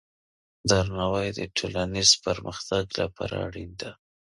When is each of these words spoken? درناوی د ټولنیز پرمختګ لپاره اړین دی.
درناوی 0.69 1.27
د 1.37 1.39
ټولنیز 1.57 2.09
پرمختګ 2.25 2.83
لپاره 2.99 3.35
اړین 3.47 3.71
دی. 3.81 3.91